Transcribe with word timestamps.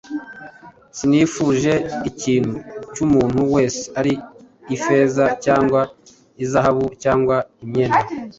Sinifuje 0.97 1.73
ikintu 2.09 2.55
cy’umuntu 2.93 3.39
wese, 3.53 3.83
ari 3.99 4.13
ifeza 4.75 5.23
cyangwa 5.45 5.79
izahabu 6.43 6.85
cyangwa 7.03 7.35
imyenda. 7.63 8.01